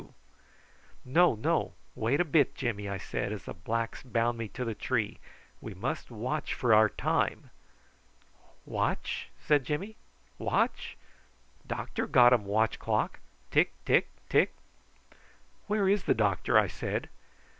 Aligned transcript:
"No, 1.05 1.35
no! 1.35 1.73
wait 1.93 2.19
a 2.19 2.25
bit, 2.25 2.55
Jimmy," 2.55 2.89
I 2.89 2.97
said, 2.97 3.31
as 3.31 3.43
the 3.45 3.53
blacks 3.53 4.01
bound 4.01 4.35
me 4.35 4.47
to 4.47 4.65
the 4.65 4.73
tree. 4.73 5.19
"We 5.61 5.75
must 5.75 6.09
watch 6.09 6.55
for 6.55 6.73
our 6.73 6.89
time." 6.89 7.51
"Watch?" 8.65 9.29
said 9.45 9.63
Jimmy; 9.63 9.97
"watch? 10.39 10.97
Doctor 11.67 12.07
got 12.07 12.33
um 12.33 12.45
watch 12.45 12.79
clock. 12.79 13.19
Tick, 13.51 13.73
tick, 13.85 14.09
tick!" 14.27 14.55
"Where 15.67 15.87
is 15.87 16.05
the 16.05 16.15
doctor?" 16.15 16.57
I 16.57 16.65
said. 16.65 17.07